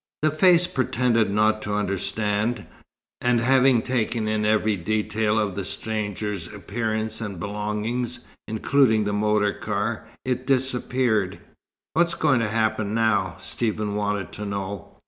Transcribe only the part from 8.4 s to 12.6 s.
including the motor car, it disappeared. "What's going to